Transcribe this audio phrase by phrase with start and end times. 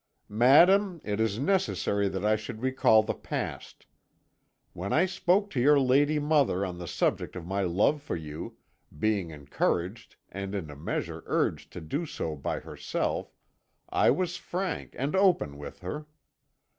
[0.27, 3.85] 'Madame, it is necessary that I should recall the past.
[4.73, 8.57] When I spoke to your lady mother on the subject of my love for you
[8.97, 13.31] being encouraged and in a measure urged to do so by herself
[13.89, 16.07] I was frank and open with her.